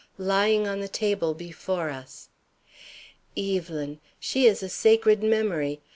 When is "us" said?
1.91-2.29